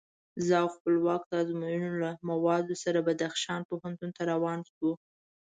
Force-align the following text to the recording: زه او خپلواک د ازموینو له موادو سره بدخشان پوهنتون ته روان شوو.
زه 0.45 0.53
او 0.61 0.67
خپلواک 0.75 1.21
د 1.27 1.31
ازموینو 1.41 1.91
له 2.03 2.11
موادو 2.29 2.75
سره 2.83 2.99
بدخشان 3.07 3.61
پوهنتون 3.69 4.09
ته 4.17 4.21
روان 4.31 4.59
شوو. 4.69 4.91